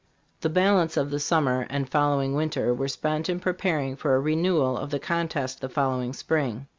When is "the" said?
0.39-0.49, 1.11-1.19, 4.89-4.97, 5.61-5.69